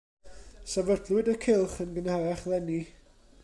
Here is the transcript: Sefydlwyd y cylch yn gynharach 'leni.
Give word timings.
Sefydlwyd 0.71 1.29
y 1.33 1.35
cylch 1.45 1.77
yn 1.85 1.95
gynharach 1.99 2.45
'leni. 2.53 2.83